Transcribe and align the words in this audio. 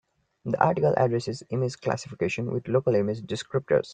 The 0.45 0.59
article 0.59 0.95
addresses 0.97 1.43
image 1.51 1.79
classification 1.79 2.51
with 2.51 2.67
local 2.67 2.95
image 2.95 3.21
descriptors. 3.21 3.89